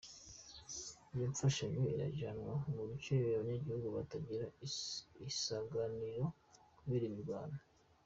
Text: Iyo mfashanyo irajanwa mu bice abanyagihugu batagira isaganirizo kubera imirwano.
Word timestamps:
Iyo 1.13 1.25
mfashanyo 1.31 1.83
irajanwa 1.95 2.53
mu 2.73 2.81
bice 2.89 3.15
abanyagihugu 3.39 3.87
batagira 3.97 4.45
isaganirizo 5.29 6.25
kubera 6.77 7.05
imirwano. 7.11 7.57